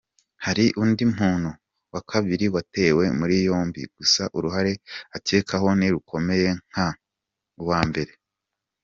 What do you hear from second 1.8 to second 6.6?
wa kabiri watawe muri yombi, gusa uruhare akekwaho ntirukomeye